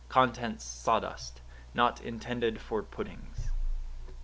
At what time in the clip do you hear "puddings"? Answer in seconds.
2.81-3.51